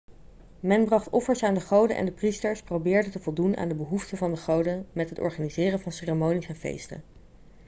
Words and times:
men 0.59 0.85
bracht 0.85 1.09
offers 1.09 1.43
aan 1.43 1.53
de 1.53 1.61
goden 1.61 1.95
en 1.95 2.05
de 2.05 2.11
priesters 2.11 2.61
probeerden 2.63 3.11
te 3.11 3.19
voldoen 3.19 3.57
aan 3.57 3.67
de 3.67 3.75
behoeften 3.75 4.17
van 4.17 4.31
de 4.31 4.37
goden 4.37 4.87
met 4.93 5.09
het 5.09 5.19
organiseren 5.19 5.79
van 5.79 5.91
ceremonies 5.91 6.47
en 6.47 6.55
feesten 6.55 7.03